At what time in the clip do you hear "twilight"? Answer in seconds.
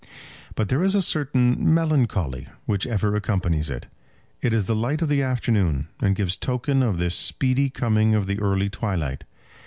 8.71-9.25